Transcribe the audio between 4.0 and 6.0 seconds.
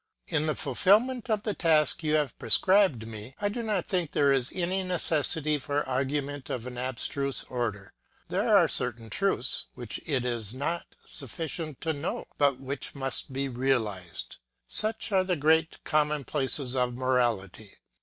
there is any necessity for